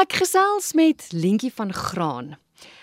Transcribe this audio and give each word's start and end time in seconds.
Ek 0.00 0.14
gesels 0.16 0.70
met 0.72 1.10
Lentjie 1.12 1.50
van 1.52 1.74
Graan. 1.76 2.28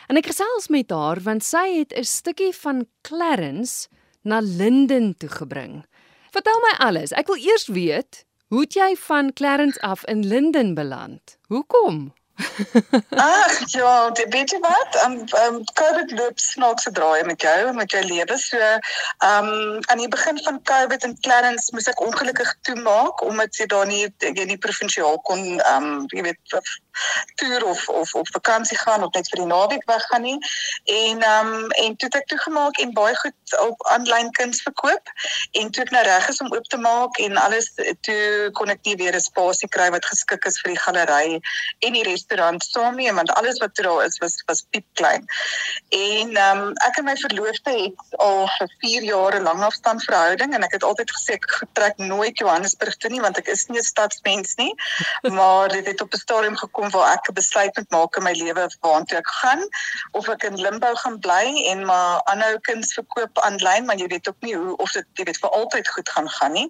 En 0.06 0.20
ek 0.20 0.28
gesels 0.30 0.68
met 0.70 0.92
haar 0.94 1.18
want 1.26 1.42
sy 1.44 1.80
het 1.80 1.96
'n 1.98 2.06
stukkie 2.06 2.54
van 2.54 2.86
Clarence 3.02 3.88
na 4.22 4.38
Linden 4.40 5.18
toe 5.18 5.30
gebring. 5.30 5.86
Vertel 6.32 6.60
my 6.62 6.74
alles. 6.88 7.12
Ek 7.12 7.28
wil 7.28 7.42
eers 7.42 7.68
weet, 7.68 8.26
hoe 8.48 8.62
het 8.62 8.74
jy 8.74 8.96
van 8.96 9.34
Clarence 9.34 9.82
af 9.82 10.06
in 10.06 10.28
Linden 10.28 10.74
beland? 10.74 11.38
Hoekom? 11.48 12.14
Ag 13.10 13.72
ja, 13.74 14.12
weet 14.30 14.52
jy 14.52 14.60
wat? 14.60 14.92
Ehm 15.02 15.26
um, 15.42 15.64
COVID 15.74 16.12
loop 16.12 16.40
snaakse 16.40 16.92
draaie 16.92 17.24
met 17.26 17.42
jou 17.42 17.74
met 17.74 17.92
jou 17.92 18.04
lewe. 18.04 18.38
So 18.38 18.58
ehm 18.58 19.48
um, 19.50 19.80
aan 19.90 19.98
die 20.04 20.08
begin 20.08 20.38
van 20.44 20.62
COVID 20.62 21.04
in 21.04 21.18
Clarence 21.20 21.74
moes 21.74 21.90
ek 21.90 22.02
ongelukkig 22.02 22.54
toemaak 22.62 23.22
omdat 23.26 23.58
jy 23.58 23.66
daar 23.66 23.90
nie 23.90 24.06
jy 24.20 24.46
nie 24.46 24.62
provinsiaal 24.68 25.18
kon 25.30 25.42
ehm 25.58 25.90
um, 25.90 26.06
jy 26.14 26.28
weet 26.30 26.60
toer 27.36 27.66
of 27.66 27.90
of 27.90 28.14
op 28.14 28.28
vakansie 28.32 28.78
gaan 28.78 29.04
of 29.04 29.14
net 29.14 29.30
vir 29.30 29.44
die 29.44 29.52
naweek 29.52 29.86
weggaan 29.86 30.22
nie. 30.22 30.38
En 30.86 31.22
ehm 31.22 31.54
um, 31.54 31.70
en 31.70 31.96
toe 31.96 32.10
het 32.10 32.16
ek 32.22 32.28
toegemaak 32.28 32.78
en 32.78 32.94
baie 32.94 33.16
goed 33.16 33.58
op 33.60 33.88
aanlyn 33.94 34.32
kuns 34.32 34.62
verkoop 34.62 35.12
en 35.52 35.72
toe 35.72 35.84
ek 35.84 35.92
nou 35.96 36.04
reg 36.04 36.30
is 36.30 36.42
om 36.44 36.54
oop 36.54 36.68
te 36.72 36.78
maak 36.78 37.18
en 37.18 37.38
alles 37.38 37.72
toe 38.08 38.50
kon 38.60 38.70
ek 38.70 38.84
nie 38.84 38.96
weer 38.96 39.16
'n 39.16 39.28
spasie 39.30 39.70
kry 39.70 39.90
wat 39.96 40.06
geskik 40.06 40.46
is 40.46 40.60
vir 40.62 40.74
die 40.74 40.84
galery 40.86 41.40
en 41.80 41.94
die 41.94 42.04
restaurant 42.04 42.64
saam 42.64 42.96
nie 42.96 43.12
want 43.12 43.32
alles 43.32 43.60
wat 43.60 43.76
daar 43.76 44.06
is 44.06 44.18
was 44.24 44.44
was 44.48 44.66
piep 44.72 44.86
klein. 44.94 45.26
En 45.90 46.36
ehm 46.36 46.62
um, 46.62 46.74
ek 46.88 46.98
en 46.98 47.10
my 47.10 47.16
verloofde 47.16 47.72
het 47.72 48.18
al 48.18 48.48
vir 48.58 48.70
4 48.80 49.04
jaar 49.04 49.40
'n 49.40 49.48
langafstand 49.50 50.04
verhouding 50.04 50.54
en 50.54 50.64
ek 50.64 50.72
het 50.72 50.84
altyd 50.84 51.12
gesê 51.12 51.38
ek 51.38 51.48
trek 51.74 51.98
nooit 51.98 52.38
Johannesburg 52.38 52.98
toe 52.98 53.12
nie 53.12 53.22
want 53.22 53.38
ek 53.38 53.48
is 53.48 53.66
nie 53.68 53.80
'n 53.80 53.84
stadsmens 53.84 54.56
nie. 54.56 54.74
Maar 55.38 55.70
dit 55.70 55.86
het 55.86 56.02
op 56.02 56.14
'n 56.14 56.18
stadium 56.18 56.58
gekom 56.58 56.87
waar 56.94 57.14
ek 57.14 57.30
'n 57.30 57.34
besluit 57.40 57.76
moet 57.76 57.92
maak 57.96 58.18
in 58.18 58.24
my 58.24 58.34
lewe 58.34 58.68
waartoe 58.82 59.18
ek 59.18 59.30
gaan 59.42 59.62
of 60.12 60.30
ek 60.30 60.44
in 60.44 60.62
Limbo 60.62 60.94
gaan 60.96 61.20
bly 61.20 61.46
en 61.72 61.86
maar 61.86 62.22
aanhou 62.32 62.60
kuns 62.70 62.94
verkoop 62.94 63.40
aanlyn 63.48 63.86
maar 63.86 63.98
jy 63.98 64.08
weet 64.08 64.30
ook 64.30 64.42
nie 64.42 64.56
hoe 64.56 64.76
of 64.78 64.92
dit 64.92 65.06
jy 65.14 65.24
weet 65.30 65.42
vir 65.44 65.50
altyd 65.50 65.88
goed 65.90 66.10
gaan 66.10 66.30
gaan 66.30 66.52
nie. 66.52 66.68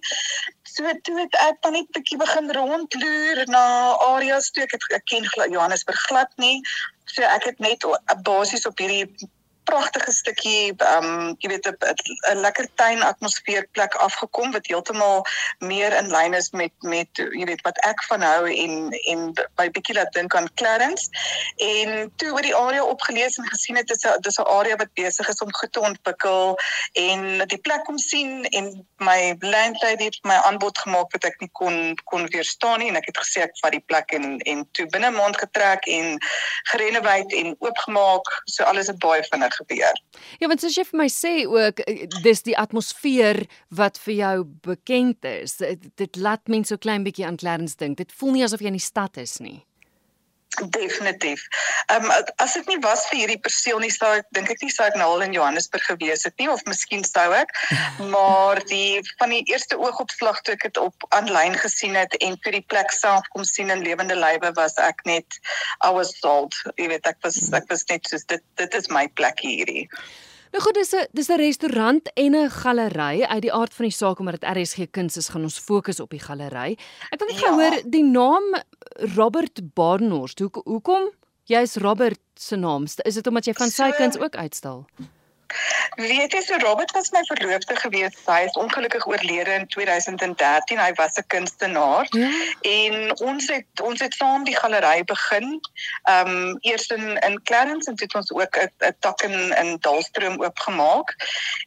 So 0.62 0.84
toe 1.02 1.16
het 1.20 1.34
ek 1.48 1.62
dan 1.62 1.72
net 1.72 1.88
'n 1.88 1.96
bietjie 1.98 2.18
begin 2.18 2.52
rondloer 2.52 3.46
na 3.46 3.64
areas 4.12 4.50
toe 4.50 4.62
ek 4.62 4.72
het 4.72 4.92
ek 5.00 5.04
ken 5.04 5.24
Johannesburg 5.50 6.00
glad 6.08 6.30
nie. 6.36 6.62
So 7.04 7.22
ek 7.22 7.44
het 7.44 7.58
net 7.58 7.84
basies 8.22 8.66
op 8.66 8.78
hierdie 8.78 9.28
pragtige 9.68 10.12
stukkie 10.12 10.72
ehm 10.76 11.04
um, 11.04 11.34
jy 11.42 11.48
weet 11.52 11.66
'n 11.68 12.40
lekker 12.40 12.66
tuin 12.80 13.02
atmosfeer 13.02 13.66
plek 13.76 13.94
afgekom 13.94 14.52
wat 14.56 14.66
heeltemal 14.70 15.24
meer 15.58 15.96
in 16.00 16.08
lyn 16.10 16.34
is 16.34 16.50
met 16.50 16.72
met 16.80 17.08
jy 17.40 17.44
weet 17.50 17.62
wat 17.68 17.78
ek 17.90 18.02
van 18.08 18.24
hou 18.24 18.48
en 18.64 18.74
en 19.12 19.24
by 19.60 19.68
bietjie 19.76 19.96
laat 19.98 20.12
dink 20.12 20.34
aan 20.34 20.48
Clarence. 20.54 21.08
En 21.56 22.12
toe 22.16 22.32
oor 22.32 22.46
die 22.48 22.56
area 22.56 22.84
opgelees 22.84 23.36
en 23.36 23.48
gesien 23.48 23.76
het 23.76 23.88
dis 23.92 24.06
'n 24.06 24.20
dis 24.20 24.38
'n 24.38 24.48
area 24.58 24.76
wat 24.76 24.94
besig 25.02 25.28
is 25.28 25.42
om 25.44 25.54
goed 25.60 25.72
te 25.72 25.80
ontwikkel 25.80 26.58
en 26.92 27.46
die 27.46 27.60
plek 27.66 27.84
kom 27.84 27.98
sien 27.98 28.44
en 28.44 28.86
my 28.96 29.36
landlady 29.40 30.04
het 30.04 30.18
my 30.22 30.38
aanbod 30.48 30.78
gemaak 30.78 31.12
wat 31.12 31.24
ek 31.24 31.40
nie 31.40 31.50
kon 31.52 31.94
kon 32.04 32.26
weerstaan 32.26 32.78
nie 32.78 32.88
en 32.88 32.96
ek 32.96 33.10
het 33.12 33.18
gesê 33.24 33.44
ek 33.44 33.58
vat 33.62 33.72
die 33.72 33.84
plek 33.86 34.12
en 34.12 34.38
en 34.38 34.68
toe 34.72 34.86
binne 34.86 35.10
'n 35.10 35.20
maand 35.20 35.36
getrek 35.36 35.86
en 35.86 36.18
gerenoveer 36.72 37.06
en 37.08 37.56
oopgemaak. 37.58 38.26
So 38.44 38.64
alles 38.64 38.86
het 38.86 38.98
baie 38.98 39.22
vinnig 39.30 39.57
gebeur. 39.60 40.02
Ja, 40.40 40.48
want 40.50 40.62
soos 40.62 40.76
jy 40.78 40.84
vir 40.88 41.00
my 41.02 41.08
sê 41.12 41.34
ook 41.48 41.82
eh, 41.86 42.06
dis 42.24 42.44
die 42.46 42.56
atmosfeer 42.58 43.44
wat 43.74 44.00
vir 44.04 44.14
jou 44.14 44.34
bekend 44.66 45.24
is. 45.28 45.58
Dit, 45.60 45.88
dit 46.00 46.20
laat 46.20 46.48
mense 46.48 46.74
so 46.74 46.80
klein 46.80 47.06
bietjie 47.06 47.26
aan 47.28 47.38
Clarence 47.40 47.78
dink. 47.78 47.98
Dit 47.98 48.12
voel 48.12 48.36
nie 48.36 48.44
asof 48.46 48.62
jy 48.64 48.72
in 48.72 48.80
die 48.80 48.84
stad 48.84 49.18
is 49.20 49.38
nie. 49.44 49.62
Definitief. 50.56 51.44
Ehm 51.86 52.04
um, 52.04 52.24
as 52.36 52.52
dit 52.56 52.66
nie 52.66 52.78
was 52.80 53.04
vir 53.10 53.18
hierdie 53.18 53.40
perseel 53.44 53.78
nie 53.84 53.92
sou 53.92 54.08
ek 54.16 54.26
dink 54.34 54.50
ek 54.50 54.62
nie 54.64 54.72
sou 54.72 54.86
ek 54.88 54.96
nou 54.98 55.08
al 55.12 55.24
in 55.26 55.34
Johannesburg 55.36 55.84
gewees 55.90 56.24
het 56.24 56.34
nie 56.40 56.48
of 56.50 56.64
miskien 56.66 57.04
sou 57.04 57.26
ek. 57.36 57.52
Maar 58.14 58.62
die 58.70 59.02
van 59.20 59.34
die 59.34 59.42
eerste 59.52 59.78
oogopslag 59.78 60.40
toe 60.42 60.56
ek 60.56 60.64
dit 60.70 60.80
op 60.82 61.08
aanlyn 61.18 61.58
gesien 61.64 61.98
het 62.00 62.16
en 62.24 62.38
vir 62.44 62.58
die 62.58 62.64
plek 62.72 62.94
self 62.96 63.28
kom 63.34 63.44
sien 63.44 63.70
in 63.74 63.84
lewende 63.84 64.16
lywe 64.16 64.54
was 64.56 64.78
ek 64.82 65.04
net 65.04 65.38
I 65.84 65.92
was 65.94 66.14
sold. 66.22 66.56
Jy 66.80 66.88
weet 66.94 67.12
ek 67.12 67.20
was 67.26 67.38
ek 67.60 67.68
was 67.70 67.84
net 67.92 68.08
soos 68.08 68.24
dit 68.32 68.42
dit 68.62 68.80
is 68.80 68.90
my 68.94 69.06
plek 69.20 69.44
hierdie. 69.44 69.84
Nou 70.52 70.62
goed, 70.64 70.74
dis 70.74 70.94
'n 70.94 71.06
dis 71.12 71.28
'n 71.28 71.36
restaurant 71.36 72.10
en 72.14 72.34
'n 72.36 72.50
galery 72.50 73.22
uit 73.22 73.42
die 73.42 73.52
aard 73.52 73.74
van 73.74 73.84
die 73.84 73.94
saak 73.94 74.18
omdat 74.18 74.40
dit 74.40 74.50
RSG 74.50 74.90
Kuns 74.90 75.16
is, 75.16 75.28
gaan 75.28 75.42
ons 75.42 75.58
fokus 75.58 76.00
op 76.00 76.10
die 76.10 76.20
galery. 76.20 76.78
Ek 77.10 77.18
wil 77.18 77.28
net 77.28 77.40
ja. 77.40 77.46
gehoor 77.46 77.82
die 77.84 78.04
naam 78.04 78.62
Robert 79.16 79.74
Badenhorst. 79.74 80.38
Hoe 80.38 80.50
hoekom 80.64 81.10
jy's 81.44 81.76
Robert 81.76 82.20
se 82.34 82.56
naam? 82.56 82.84
Is 82.84 83.14
dit 83.14 83.26
omdat 83.26 83.44
jy 83.44 83.52
van 83.52 83.70
sy 83.70 83.90
kuns 83.90 84.18
ook 84.18 84.36
uitstal? 84.36 84.86
Weet 85.96 86.32
jy, 86.32 86.40
so 86.40 86.56
Robert 86.62 86.92
was 86.92 87.10
my 87.10 87.22
verloofde 87.24 87.76
gewees. 87.76 88.16
Hy 88.26 88.40
is 88.46 88.56
ongelukkig 88.60 89.06
oorlede 89.08 89.54
in 89.56 89.66
2013. 89.66 90.78
Hy 90.78 90.92
was 91.00 91.16
'n 91.16 91.26
kunstenaar. 91.26 92.06
Ja. 92.10 92.28
En 92.60 93.18
ons 93.18 93.48
het 93.48 93.80
ons 93.82 94.00
het 94.00 94.14
saam 94.14 94.44
die 94.44 94.56
galery 94.56 95.04
begin. 95.04 95.60
Ehm 96.02 96.28
um, 96.28 96.58
eers 96.60 96.86
in 96.86 97.16
in 97.16 97.40
Clarence 97.42 97.90
en 97.90 97.96
dit 97.96 98.14
ons 98.14 98.32
ook 98.32 98.56
'n 98.56 98.94
tak 99.00 99.22
in 99.22 99.56
in 99.56 99.76
Dalstroom 99.80 100.42
oopgemaak. 100.42 101.16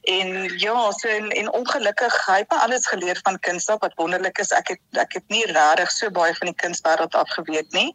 En 0.01 0.57
ja, 0.57 0.91
so 0.91 1.07
en, 1.07 1.29
en 1.29 1.51
ongelukkig 1.51 2.25
hy 2.25 2.37
het 2.37 2.49
alles 2.49 2.87
geleer 2.87 3.19
van 3.23 3.39
kuns 3.39 3.65
wat 3.65 3.93
wonderlik 3.95 4.37
is. 4.37 4.51
Ek 4.51 4.67
het 4.67 4.79
ek 4.91 5.13
het 5.13 5.27
nie 5.27 5.45
regtig 5.45 5.91
so 5.91 6.09
baie 6.09 6.35
van 6.35 6.47
die 6.47 6.59
kunswêreld 6.63 7.15
af 7.15 7.29
geweet 7.29 7.71
nie. 7.71 7.91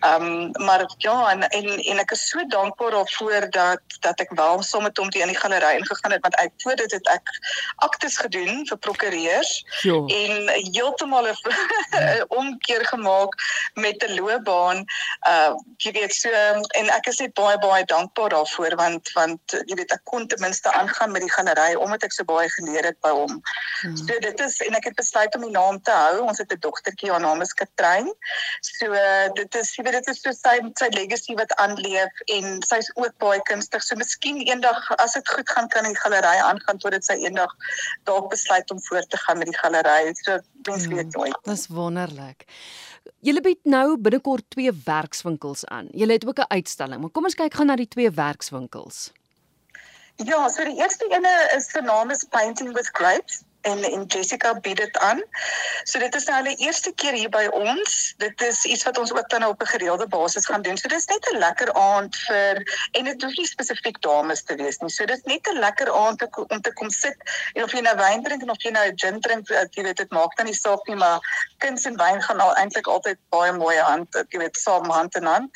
Ehm 0.00 0.22
um, 0.22 0.64
maar 0.64 0.84
ja, 0.98 1.30
en, 1.30 1.48
en 1.48 1.66
en 1.78 1.98
ek 1.98 2.10
is 2.10 2.28
so 2.28 2.46
dankbaar 2.46 2.90
daarvoor 2.90 3.50
dat 3.50 3.80
dat 4.00 4.20
ek 4.20 4.30
wel 4.30 4.62
saam 4.62 4.82
met 4.82 4.96
hom 4.96 5.10
die 5.10 5.26
in 5.28 5.34
die 5.34 5.40
galery 5.40 5.76
ingegaan 5.78 6.16
het 6.16 6.24
want 6.24 6.36
ek 6.40 6.52
voor 6.64 6.76
dit 6.80 6.96
het 6.96 7.10
ek 7.12 7.32
aktes 7.86 8.16
gedoen 8.16 8.64
vir 8.68 8.78
prokureurs 8.86 9.52
jo. 9.84 10.06
en 10.06 10.48
heeltemal 10.72 11.28
'n 11.28 11.36
omkeer 12.40 12.86
gemaak 12.86 13.34
met 13.74 14.02
'n 14.02 14.16
loopbaan. 14.20 14.84
Uh 15.28 15.52
jy 15.76 15.92
weet 15.92 16.14
so 16.14 16.30
en 16.80 16.88
ek 16.90 17.06
is 17.06 17.20
net 17.22 17.34
baie 17.34 17.58
baie 17.58 17.84
dankbaar 17.84 18.30
daarvoor 18.34 18.76
want 18.76 19.12
want 19.12 19.56
jy 19.66 19.74
weet 19.74 19.92
ek 19.92 20.04
kon 20.04 20.26
ten 20.26 20.40
minste 20.40 20.72
aangaan 20.72 21.12
met 21.12 21.22
die 21.22 21.32
galery 21.32 21.74
omdat 21.74 22.02
ek 22.02 22.12
so 22.12 22.24
baie 22.24 22.48
geleer 22.50 22.84
het 22.84 23.00
by 23.00 23.10
hom. 23.10 23.40
Hmm. 23.82 23.96
So 23.96 24.18
dit 24.18 24.40
is 24.40 24.60
en 24.66 24.74
ek 24.74 24.84
het 24.90 24.96
besluit 24.96 25.34
om 25.34 25.46
die 25.46 25.54
naam 25.54 25.82
te 25.82 25.90
hou. 25.90 26.24
Ons 26.26 26.38
het 26.38 26.52
'n 26.52 26.60
dogtertjie, 26.60 27.10
haar 27.10 27.20
naam 27.20 27.40
is 27.40 27.52
Katrein. 27.52 28.14
So 28.60 28.92
dit 29.34 29.54
is 29.54 29.74
jy 29.76 29.84
weet 29.84 29.98
dit 30.00 30.08
is 30.14 30.22
so 30.22 30.32
sy 30.32 30.56
sy 30.74 30.88
legacy 30.94 31.34
wat 31.34 31.54
aanleef 31.54 32.24
en 32.26 32.62
sy's 32.62 32.90
ook 32.94 33.14
baie 33.18 33.42
kunstig. 33.42 33.82
So 33.82 33.96
miskien 33.96 34.40
eendag 34.46 34.90
as 34.96 35.14
dit 35.18 35.32
goed 35.34 35.50
gaan 35.54 35.68
kan 35.72 35.86
die 35.88 35.98
galery 35.98 36.38
aangaan 36.48 36.80
totdat 36.82 37.06
sy 37.08 37.18
eendag 37.24 37.54
dalk 38.08 38.30
besluit 38.32 38.70
om 38.74 38.80
voort 38.88 39.10
te 39.10 39.20
gaan 39.24 39.38
met 39.42 39.50
die 39.50 39.58
galery. 39.58 40.14
So 40.22 40.38
mens 40.68 40.86
hmm, 40.86 40.94
weet 40.94 41.16
nooit. 41.16 41.38
Dis 41.50 41.66
wonderlik. 41.80 42.46
Julle 43.24 43.42
bied 43.42 43.60
nou 43.64 43.96
binnekort 43.98 44.44
twee 44.54 44.72
werkswinkels 44.84 45.64
aan. 45.66 45.88
Julle 45.92 46.18
het 46.18 46.26
ook 46.26 46.42
'n 46.44 46.52
uitstalling, 46.58 47.00
maar 47.00 47.10
kom 47.10 47.24
ons 47.24 47.38
kyk 47.38 47.54
gou 47.54 47.66
na 47.66 47.76
die 47.76 47.88
twee 47.88 48.10
werkswinkels. 48.10 49.12
Ja, 50.16 50.48
so 50.48 50.64
die 50.64 50.80
eerste 50.82 51.06
ene 51.14 51.30
is 51.56 51.70
se 51.70 51.80
naam 51.80 52.10
is 52.10 52.26
Painting 52.30 52.72
with 52.74 52.88
Grapes 52.92 53.42
en 53.60 53.82
en 53.84 54.04
Jessica 54.06 54.54
bied 54.60 54.76
dit 54.76 54.98
aan. 54.98 55.22
So 55.82 55.98
dit 55.98 56.14
is 56.14 56.24
nou 56.24 56.36
hulle 56.36 56.54
eerste 56.56 56.92
keer 56.92 57.12
hier 57.12 57.30
by 57.32 57.46
ons. 57.52 58.14
Dit 58.16 58.42
is 58.42 58.64
iets 58.64 58.84
wat 58.86 58.98
ons 58.98 59.12
ook 59.12 59.28
dan 59.30 59.44
op 59.44 59.62
'n 59.62 59.66
gereelde 59.66 60.06
basis 60.06 60.46
gaan 60.46 60.62
doen. 60.62 60.76
So 60.76 60.88
dis 60.88 61.06
net 61.06 61.30
'n 61.32 61.38
lekker 61.38 61.72
aand 61.74 62.16
vir 62.16 62.62
en 62.92 63.04
dit 63.04 63.22
hoef 63.22 63.36
nie 63.36 63.46
spesifiek 63.46 64.00
dames 64.00 64.42
te 64.42 64.54
wees 64.54 64.78
nie. 64.78 64.90
So 64.90 65.04
dis 65.04 65.22
net 65.24 65.48
'n 65.48 65.58
lekker 65.58 65.92
aand 65.92 66.18
te, 66.18 66.28
om 66.48 66.60
te 66.60 66.72
kom 66.72 66.90
sit 66.90 67.16
en 67.52 67.62
of 67.62 67.72
jy 67.72 67.80
nou 67.80 67.96
wyn 67.96 68.22
drink 68.22 68.42
en 68.42 68.50
of 68.50 68.62
jy 68.62 68.70
nou 68.70 68.92
gin 68.94 69.20
drink, 69.20 69.48
eh, 69.50 69.64
jy 69.70 69.82
weet 69.82 69.96
dit 69.96 70.10
maak 70.10 70.36
dan 70.36 70.46
nie 70.46 70.54
saak 70.54 70.86
nie, 70.86 70.96
maar 70.96 71.18
kuns 71.58 71.84
en 71.84 71.96
wyn 71.96 72.22
gaan 72.22 72.40
al 72.40 72.54
eintlik 72.54 72.86
altyd 72.86 73.18
baie 73.28 73.52
mooi 73.52 73.76
hand, 73.78 74.24
jy 74.28 74.38
weet, 74.38 74.56
saam 74.56 74.90
hand 74.90 75.14
in 75.16 75.24
hand. 75.24 75.50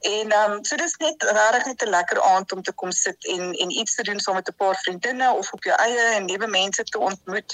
En 0.00 0.30
ehm 0.30 0.52
um, 0.52 0.64
so 0.64 0.76
dis 0.76 0.96
net 0.96 1.22
regtig 1.22 1.66
net 1.66 1.82
'n 1.82 1.90
lekker 1.90 2.22
aand 2.22 2.52
om 2.52 2.62
te 2.62 2.72
kom 2.72 2.92
sit 2.92 3.26
en 3.26 3.52
en 3.52 3.70
iets 3.70 3.94
te 3.94 4.02
doen 4.02 4.20
saam 4.20 4.34
met 4.34 4.48
'n 4.48 4.54
paar 4.54 4.76
vriendinne 4.76 5.32
of 5.32 5.52
op 5.52 5.64
jou 5.64 5.76
eie 5.76 6.00
en 6.16 6.24
nuwe 6.24 6.46
mense 6.46 6.84
te 6.84 6.98
ontmoet 6.98 7.47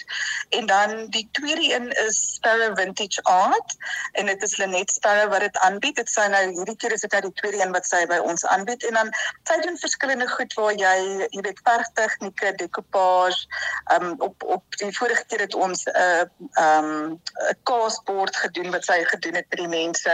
En 0.48 0.66
dan 0.66 1.06
die 1.06 1.28
tweede 1.32 1.74
een 1.74 1.90
is 2.06 2.34
Sparrow 2.34 2.78
Vintage 2.78 3.22
Art 3.22 3.76
en 4.12 4.26
dit 4.26 4.42
is 4.42 4.56
Lenet 4.56 4.90
Sparrow 4.90 5.30
wat 5.30 5.40
dit 5.40 5.58
aanbied. 5.58 5.96
Dit 5.96 6.10
sê 6.10 6.28
nou 6.28 6.42
hierdie 6.50 6.76
keer 6.76 6.92
is 6.92 7.00
dit 7.00 7.12
nou 7.12 7.22
die 7.22 7.32
tweede 7.32 7.62
een 7.62 7.72
wat 7.72 7.86
sy 7.86 8.04
by 8.06 8.18
ons 8.22 8.46
aanbied. 8.46 8.84
En 8.84 8.94
dan 8.94 9.12
sy 9.48 9.60
doen 9.60 9.78
verskillende 9.78 10.28
goed 10.28 10.54
waar 10.58 10.72
jy 10.72 10.94
jy 11.30 11.42
weet 11.46 11.60
verf 11.64 11.90
tegnieke, 11.94 12.54
decoupage, 12.60 13.46
um 13.94 14.14
op 14.18 14.42
op 14.42 14.78
die 14.80 14.92
vorige 14.96 15.24
keer 15.28 15.46
het 15.46 15.54
ons 15.54 15.84
'n 15.86 15.96
uh, 15.96 16.24
um 16.66 17.20
'n 17.50 17.58
kaasbord 17.62 18.36
gedoen 18.36 18.70
wat 18.70 18.84
sy 18.84 19.04
gedoen 19.04 19.34
het 19.34 19.46
vir 19.50 19.62
die 19.64 19.72
mense, 19.78 20.12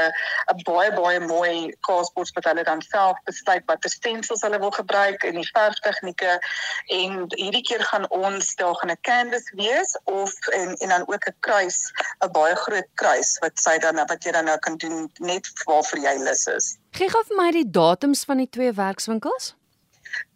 'n 0.54 0.62
baie 0.64 0.92
baie 0.92 1.20
mooi 1.20 1.74
kaasbord 1.80 2.32
wat 2.34 2.44
hulle 2.44 2.64
dan 2.64 2.82
self 2.82 3.18
besluit 3.24 3.64
watter 3.66 3.90
stensels 3.90 4.42
hulle 4.42 4.58
wil 4.58 4.70
gebruik 4.70 5.22
en 5.22 5.34
die 5.34 5.50
verf 5.52 5.78
tegnieke 5.84 6.38
en 6.86 7.24
hierdie 7.28 7.62
keer 7.62 7.84
gaan 7.84 8.08
ons 8.10 8.54
daar 8.54 8.74
gaan 8.74 8.90
'n 8.90 9.00
canvas 9.00 9.50
weer 9.54 9.69
wees 9.70 9.94
of 10.04 10.34
en 10.48 10.74
en 10.76 10.88
dan 10.88 11.06
ook 11.06 11.28
'n 11.30 11.36
kruis, 11.46 11.78
'n 12.24 12.32
baie 12.32 12.56
groot 12.64 12.90
kruis 12.94 13.38
wat 13.38 13.54
sy 13.66 13.78
dan 13.78 13.96
wat 14.06 14.24
jy 14.24 14.32
dan 14.32 14.44
nou 14.44 14.58
kan 14.58 14.76
doen 14.76 15.10
net 15.18 15.50
waarvoor 15.64 15.98
jy 15.98 16.16
lus 16.18 16.46
is. 16.46 16.76
Gee 16.90 17.08
gou 17.08 17.24
vir 17.28 17.36
my 17.36 17.50
die 17.50 17.70
datums 17.70 18.24
van 18.24 18.36
die 18.36 18.50
twee 18.50 18.72
werkswinkels. 18.72 19.54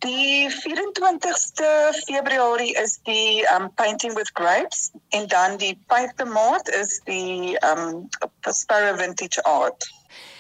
Die 0.05 0.51
24ste 0.51 1.71
Februarie 2.07 2.75
is 2.83 2.99
die 3.09 3.45
um 3.55 3.71
painting 3.75 4.15
with 4.15 4.31
grapes 4.35 4.91
en 5.09 5.27
dan 5.27 5.57
die 5.57 5.75
5de 5.93 6.25
Maart 6.25 6.69
is 6.69 7.01
die 7.05 7.59
um 7.71 8.09
Sparrow 8.51 8.99
Vintage 9.01 9.43
Art. 9.43 9.89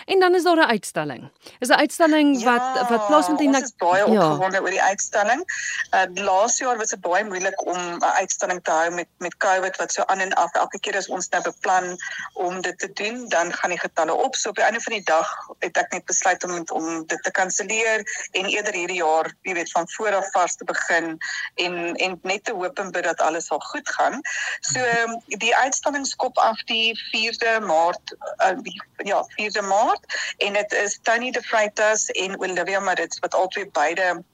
En 0.04 0.20
dan 0.20 0.34
is 0.34 0.42
daar 0.42 0.56
'n 0.56 0.70
uitstalling. 0.76 1.30
Is 1.58 1.68
'n 1.68 1.72
uitstalling 1.72 2.40
Ja, 2.40 2.44
wat 2.44 2.88
wat 2.88 3.06
plaasvind 3.06 3.40
in 3.40 3.46
Ons 3.54 3.62
is 3.62 3.72
baie 3.76 3.98
Ja. 3.98 4.04
opgewonde 4.04 4.60
oor 4.60 4.70
die 4.70 4.82
uitstalling. 4.82 5.42
Uh 5.90 6.24
laas 6.24 6.58
jaar 6.58 6.76
was 6.76 6.88
dit 6.88 7.00
baie 7.00 7.24
moeilik 7.24 7.66
om 7.66 7.78
'n 7.96 8.02
uitstalling 8.04 8.64
te 8.64 8.70
hou 8.70 8.90
met 8.90 9.06
met 9.18 9.36
COVID 9.36 9.76
wat 9.76 9.92
so 9.92 10.02
aan 10.06 10.18
en 10.18 10.32
af. 10.32 10.52
Elke 10.54 10.80
keer 10.80 10.96
as 10.96 11.08
ons 11.08 11.28
nou 11.28 11.42
beplan 11.42 11.96
om 12.32 12.60
dit 12.60 12.78
te 12.78 12.92
doen, 12.92 13.28
dan 13.28 13.52
gaan 13.52 13.70
die 13.70 13.78
getalle 13.78 14.14
op. 14.14 14.34
So 14.36 14.48
op 14.48 14.54
die 14.54 14.64
einde 14.64 14.80
van 14.80 14.92
die 14.92 15.04
dag 15.04 15.28
het 15.58 15.76
ek 15.76 15.92
net 15.92 16.04
besluit 16.04 16.44
om 16.44 16.64
om 16.72 17.06
dit 17.06 17.22
te 17.22 17.30
kanselleer 17.30 18.28
en 18.30 18.44
eerder 18.44 18.72
hierdie 18.72 18.96
jaar, 19.02 19.32
jy 19.42 19.52
weet, 19.54 19.70
van 19.70 19.88
voor 19.90 20.14
af 20.14 20.30
vars 20.30 20.54
te 20.56 20.64
begin 20.64 21.18
en 21.54 21.94
en 21.94 22.18
net 22.22 22.44
te 22.44 22.52
hoop 22.52 22.78
en 22.78 22.90
bid 22.90 23.04
dat 23.04 23.20
alles 23.20 23.46
sal 23.46 23.58
goed 23.58 23.88
gaan. 23.88 24.20
So 24.60 24.80
die 25.26 25.56
uitstalling 25.56 26.06
skop 26.06 26.38
af 26.38 26.62
die 26.62 27.00
4de 27.12 27.60
Maart, 27.60 28.16
uh, 28.38 28.50
die, 28.62 28.82
ja, 28.96 29.24
4de 29.36 29.62
Maart 29.62 29.94
en 30.38 30.52
dit 30.52 30.73
is 30.73 30.99
Tony 31.02 31.31
De 31.31 31.43
Freitas 31.43 32.06
en 32.11 32.38
Olivia 32.41 32.81
Maritz 32.81 33.19
wat 33.19 33.35
albei 33.35 33.70
beide 33.70 34.25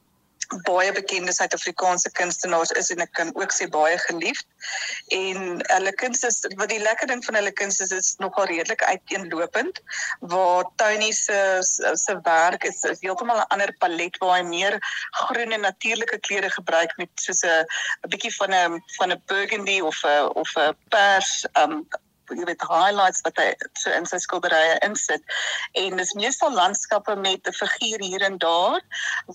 baie 0.67 0.93
bekende 0.93 1.33
Suid-Afrikaanse 1.33 2.11
kunstenaars 2.11 2.73
is 2.79 2.91
en 2.91 3.03
ek 3.05 3.13
kan 3.15 3.31
ook 3.39 3.53
sê 3.55 3.69
baie 3.71 3.99
geliefd. 4.07 4.47
En 5.15 5.61
hulle 5.61 5.93
kuns 6.01 6.25
is 6.27 6.41
wat 6.59 6.73
die 6.73 6.81
lekker 6.83 7.07
ding 7.11 7.23
van 7.25 7.39
hulle 7.39 7.53
kuns 7.61 7.81
is 7.85 7.93
is 7.95 8.15
nogal 8.23 8.49
redelik 8.51 8.83
uiteenlopend 8.83 9.81
waar 10.33 10.67
Tony 10.83 11.13
se- 11.13 11.63
se 11.95 12.19
werk 12.27 12.65
is, 12.65 12.83
is 12.85 13.01
heeltemal 13.01 13.39
'n 13.39 13.51
ander 13.55 13.73
palet 13.79 14.19
waar 14.19 14.39
hy 14.39 14.45
meer 14.49 14.79
groen 15.23 15.53
en 15.53 15.61
natuurlike 15.61 16.19
kleure 16.19 16.51
gebruik 16.51 16.97
met 16.97 17.11
soos 17.15 17.43
'n 17.45 17.65
'n 18.05 18.11
bietjie 18.11 18.35
van 18.35 18.55
'n 18.55 18.83
van 18.99 19.13
'n 19.13 19.23
burgundy 19.27 19.81
of 19.81 20.03
'n 20.05 20.31
of 20.35 20.51
'n 20.57 20.77
pers 20.89 21.47
um 21.55 21.87
jy 22.39 22.47
weet 22.49 22.65
highlights 22.69 23.21
wat 23.27 23.37
hy 23.43 23.49
so 23.83 23.91
in 23.91 24.07
sy 24.07 24.19
skilderye 24.23 24.79
insit 24.87 25.23
en 25.83 25.97
dis 25.97 26.15
meestal 26.19 26.55
landskappe 26.55 27.17
met 27.17 27.47
'n 27.47 27.57
figuur 27.61 28.05
hier 28.05 28.23
en 28.29 28.39
daar 28.39 28.81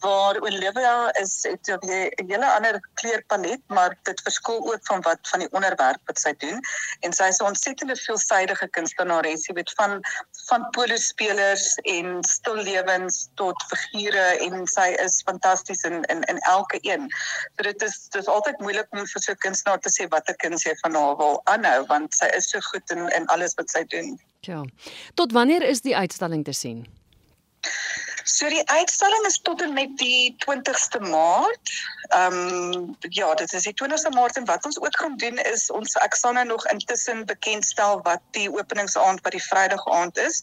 waar 0.05 0.39
Olivia 0.41 1.11
is 1.21 1.43
het 1.43 1.69
'n 1.69 2.11
hele 2.27 2.51
ander 2.51 2.79
kleurpalet 3.01 3.61
maar 3.67 3.97
dit 4.03 4.21
verskil 4.21 4.59
ook 4.71 4.83
van 4.91 5.01
wat 5.01 5.19
van 5.31 5.39
die 5.39 5.51
onderwerp 5.51 6.01
wat 6.05 6.19
sy 6.19 6.33
doen 6.37 6.59
en 7.01 7.13
sy 7.13 7.27
is 7.33 7.39
'n 7.39 7.51
ontsettende 7.51 7.95
veelsidige 7.95 8.67
kunstenares 8.67 9.47
jy 9.47 9.53
weet 9.53 9.73
van 9.75 10.01
van 10.47 10.69
polospelers 10.69 11.75
en 11.75 12.23
stillewens 12.23 13.29
tot 13.35 13.63
figure 13.67 14.25
en 14.45 14.67
sy 14.67 14.89
is 15.03 15.21
fantasties 15.25 15.83
in 15.83 16.03
in 16.13 16.21
in 16.31 16.37
elke 16.37 16.77
een. 16.81 17.09
So 17.55 17.63
dit 17.63 17.81
is 17.81 17.97
dis 18.09 18.27
altyd 18.27 18.59
moeilik 18.59 18.87
om 18.89 19.05
vir 19.05 19.21
so 19.21 19.31
'n 19.31 19.43
kunstenaar 19.45 19.79
te 19.79 19.89
sê 19.89 20.07
watter 20.09 20.35
kuns 20.35 20.63
jy 20.63 20.75
van 20.81 20.95
haar 20.95 21.17
wil 21.17 21.41
aanhou 21.43 21.85
want 21.85 22.15
sy 22.15 22.25
is 22.25 22.49
so 22.49 22.59
goed 22.59 22.84
in 22.91 23.09
in 23.09 23.25
alles 23.25 23.53
wat 23.53 23.69
sy 23.69 23.83
doen. 23.83 24.19
Ja. 24.39 24.63
Tot 25.13 25.31
wanneer 25.31 25.61
is 25.61 25.81
die 25.81 25.95
uitstalling 25.95 26.43
te 26.43 26.53
sien? 26.53 26.85
So 28.25 28.49
die 28.49 28.63
uitstalling 28.69 29.25
is 29.25 29.37
tot 29.45 29.61
en 29.61 29.73
met 29.73 29.91
die 30.01 30.35
20ste 30.41 30.99
Maart. 30.99 31.71
Ehm 32.09 32.73
um, 32.73 32.95
ja, 33.13 33.33
dit 33.37 33.53
is 33.53 33.67
die 33.69 33.73
20ste 33.81 34.09
Maart 34.15 34.37
en 34.37 34.47
wat 34.49 34.65
ons 34.65 34.79
ook 34.81 34.97
gaan 34.97 35.17
doen 35.21 35.37
is 35.37 35.69
ons 35.69 35.93
ek 36.01 36.17
sal 36.17 36.33
nou 36.33 36.45
nog 36.45 36.65
intussen 36.73 37.21
bekendstel 37.29 38.01
wat 38.07 38.23
die 38.37 38.49
openingsaand 38.49 39.21
wat 39.21 39.37
die 39.37 39.43
Vrydag 39.45 39.85
aand 39.85 40.17
is. 40.17 40.41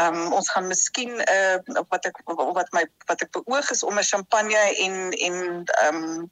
Ehm 0.00 0.16
um, 0.22 0.32
ons 0.40 0.48
gaan 0.50 0.72
miskien 0.72 1.20
uh, 1.20 1.60
wat 1.92 2.08
ek 2.08 2.16
wat 2.24 2.72
my 2.72 2.86
wat 3.12 3.26
ek 3.28 3.32
beoog 3.36 3.70
is 3.76 3.84
om 3.84 4.00
'n 4.00 4.08
champagne 4.12 4.64
en 4.86 5.12
en 5.12 5.36
ehm 5.84 6.02
um, 6.02 6.30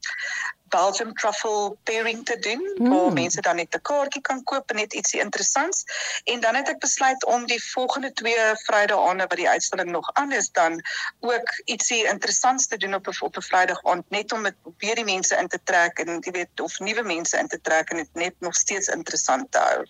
Belgium 0.77 1.13
truffle 1.15 1.77
pairing 1.89 2.25
te 2.25 2.37
doen 2.49 2.63
mm. 2.77 2.91
waar 2.91 3.09
Mm. 3.09 3.21
mense 3.21 3.41
dan 3.41 3.57
net 3.57 3.75
'n 3.75 3.83
kaartjie 3.91 4.23
kan 4.29 4.43
koop 4.51 4.71
en 4.71 4.77
net 4.77 4.95
ietsie 4.95 5.21
interessants 5.21 5.85
en 6.25 6.41
dan 6.41 6.55
het 6.55 6.69
ek 6.69 6.81
besluit 6.85 7.25
om 7.25 7.47
die 7.47 7.63
volgende 7.73 8.13
twee 8.13 8.45
Vrydae 8.67 9.01
aande 9.09 9.27
wat 9.31 9.41
die 9.43 9.49
uitstalling 9.49 9.91
nog 9.91 10.11
aan 10.13 10.33
is 10.33 10.51
dan 10.61 10.81
ook 11.21 11.49
ietsie 11.65 12.03
interessants 12.15 12.67
te 12.67 12.77
doen 12.77 12.95
op 12.95 13.09
'n 13.09 13.25
op 13.29 13.37
'n 13.37 13.49
Vrydag 13.51 13.85
aand 13.85 14.11
net 14.11 14.33
om 14.33 14.43
dit 14.43 14.57
weer 14.79 14.95
die 14.95 15.05
mense 15.05 15.37
in 15.37 15.49
te 15.49 15.61
trek 15.65 15.99
en 15.99 16.21
jy 16.21 16.33
weet 16.33 16.61
of 16.61 16.79
nuwe 16.79 17.03
mense 17.03 17.39
in 17.39 17.49
te 17.49 17.61
trek 17.61 17.91
en 17.91 17.97
dit 17.97 18.15
net 18.15 18.35
nog 18.41 18.55
steeds 18.55 18.89
interessant 18.89 19.53
te 19.53 19.59
hou. 19.59 19.85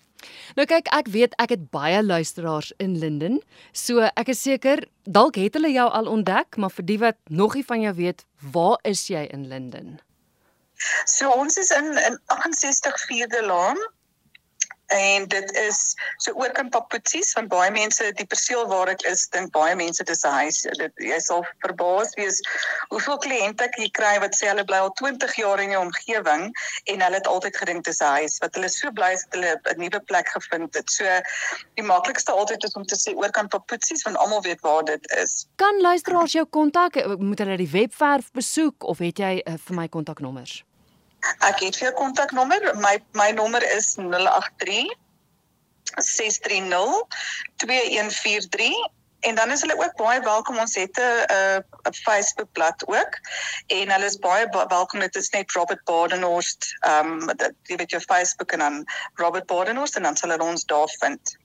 Nou 0.56 0.67
kyk, 0.67 0.88
ek 0.94 1.09
weet 1.12 1.35
ek 1.43 1.53
het 1.55 1.69
baie 1.71 2.03
luisteraars 2.03 2.73
in 2.83 2.97
Linden, 2.99 3.41
so 3.73 4.00
ek 4.15 4.33
is 4.33 4.43
seker 4.43 4.87
dalk 5.05 5.37
het 5.37 5.55
hulle 5.59 5.73
jou 5.73 5.87
al 5.91 6.06
ontdek, 6.11 6.56
maar 6.56 6.71
vir 6.71 6.85
die 6.85 6.99
wat 6.99 7.19
nog 7.29 7.55
nie 7.55 7.65
van 7.65 7.81
jou 7.81 7.94
weet, 7.94 8.25
waar 8.53 8.79
is 8.83 9.06
jy 9.12 9.27
in 9.31 9.47
Linden? 9.49 9.99
So 11.05 11.31
ons 11.31 11.56
is 11.56 11.70
in 11.70 11.96
in 11.96 12.20
68 12.26 13.00
Vierde 13.06 13.43
Laan 13.46 13.81
en 14.87 15.28
dit 15.28 15.52
is 15.52 15.94
so 16.17 16.32
oorkant 16.32 16.70
Papoetsies 16.70 17.32
want 17.34 17.50
baie 17.50 17.70
mense 17.75 18.06
die 18.19 18.26
perseel 18.26 18.67
waar 18.70 18.90
ek 18.93 19.02
is 19.11 19.26
dink 19.34 19.50
baie 19.55 19.75
mense 19.78 20.05
dis 20.06 20.23
'n 20.25 20.34
huis 20.43 20.61
dit 20.62 21.02
jy 21.11 21.19
sal 21.20 21.43
verbaas 21.64 22.14
wees 22.19 22.38
hoeveel 22.93 23.19
kliënte 23.25 23.67
ek 23.67 23.78
hier 23.81 23.90
kry 23.99 24.14
wat 24.23 24.37
sê 24.38 24.50
hulle 24.50 24.64
bly 24.64 24.78
al 24.84 24.93
20 25.00 25.34
jaar 25.43 25.62
in 25.62 25.75
die 25.75 25.81
omgewing 25.81 26.46
en 26.93 27.02
hulle 27.06 27.19
het 27.19 27.26
altyd 27.26 27.56
gedink 27.56 27.84
dis 27.84 28.00
'n 28.00 28.12
huis 28.20 28.38
wat 28.44 28.55
hulle 28.55 28.70
so 28.70 28.93
bly 28.93 29.11
is 29.19 29.26
dat 29.26 29.34
hulle 29.40 29.75
'n 29.75 29.81
nuwe 29.81 30.00
plek 30.00 30.28
gevind 30.28 30.75
het 30.75 30.90
so 30.90 31.05
die 31.75 31.87
maklikste 31.87 32.32
altyd 32.32 32.64
is 32.64 32.78
om 32.78 32.87
te 32.87 32.94
sê 32.94 33.14
oorkant 33.14 33.50
Papoetsies 33.50 34.02
want 34.02 34.17
almal 34.17 34.43
weet 34.43 34.61
waar 34.61 34.84
dit 34.84 35.12
is 35.19 35.46
Kan 35.56 35.81
luisteraars 35.81 36.32
jou 36.32 36.46
kontak? 36.46 36.94
Moet 37.19 37.38
hulle 37.38 37.56
die 37.56 37.70
webwerf 37.70 38.31
besoek 38.32 38.84
of 38.84 38.99
het 38.99 39.19
jy 39.19 39.43
uh, 39.43 39.55
vir 39.58 39.75
my 39.75 39.88
kontaknommers? 39.88 40.65
Ek 41.38 41.61
het 41.61 41.76
vir 41.76 41.93
kontaknommer. 41.93 42.73
My 42.81 42.99
my 43.12 43.31
nommer 43.31 43.62
is 43.76 43.94
083 43.94 44.93
630 45.96 47.06
2143 47.56 48.94
en 49.26 49.34
dan 49.34 49.50
is 49.50 49.61
hulle 49.61 49.78
ook 49.78 49.96
baie 49.96 50.20
welkom. 50.20 50.58
Ons 50.58 50.75
het 50.75 50.99
'n 50.99 51.25
'n 51.32 51.64
'n 51.88 51.94
Facebookblad 51.94 52.87
ook. 52.87 53.12
En 53.67 53.90
hulle 53.90 54.05
is 54.05 54.19
baie 54.19 54.49
ba- 54.49 54.67
welkom. 54.67 55.00
Dit 55.00 55.17
is 55.17 55.31
net 55.31 55.52
Robert 55.52 55.84
Badenhorst. 55.84 56.76
Ehm 56.81 57.06
um, 57.06 57.37
dat 57.37 57.52
jy 57.62 57.76
weet 57.76 57.90
jou 57.90 58.02
Facebook 58.02 58.52
en 58.52 58.58
dan 58.58 58.84
Robert 59.14 59.46
Badenhorst 59.46 59.96
en 59.96 60.02
dan 60.02 60.17
sal 60.17 60.31
hulle 60.31 60.43
ons 60.44 60.64
daar 60.64 60.88
vind. 60.99 61.37